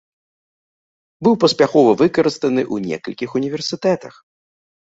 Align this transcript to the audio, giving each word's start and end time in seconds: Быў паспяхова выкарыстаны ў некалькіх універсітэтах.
Быў 1.27 1.35
паспяхова 1.43 1.91
выкарыстаны 2.01 2.61
ў 2.73 2.93
некалькіх 2.93 3.29
універсітэтах. 3.41 4.13